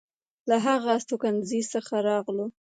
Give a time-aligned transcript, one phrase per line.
[0.49, 2.45] له هغه استوګنځي څخه راغلو.